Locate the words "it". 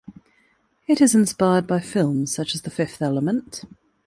0.87-0.99